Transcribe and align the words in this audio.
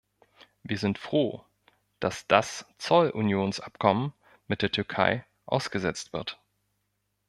Wir 0.63 0.79
sind 0.79 0.97
froh, 0.97 1.45
dass 1.99 2.25
das 2.25 2.65
Zollunionsabkommen 2.79 4.13
mit 4.47 4.63
der 4.63 4.71
Türkei 4.71 5.27
ausgesetzt 5.45 6.11
wird. 6.11 6.41